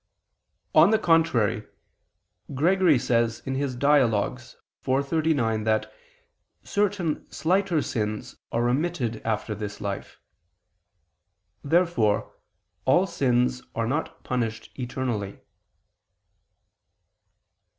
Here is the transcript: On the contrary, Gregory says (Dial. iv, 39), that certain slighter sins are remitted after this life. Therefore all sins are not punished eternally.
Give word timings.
On 0.73 0.89
the 0.89 0.97
contrary, 0.97 1.61
Gregory 2.55 2.97
says 2.97 3.41
(Dial. 3.77 4.35
iv, 4.35 4.57
39), 5.07 5.63
that 5.65 5.93
certain 6.63 7.31
slighter 7.31 7.83
sins 7.83 8.35
are 8.51 8.63
remitted 8.63 9.21
after 9.23 9.53
this 9.53 9.79
life. 9.79 10.17
Therefore 11.63 12.33
all 12.85 13.05
sins 13.05 13.61
are 13.75 13.85
not 13.85 14.23
punished 14.23 14.71
eternally. 14.73 15.39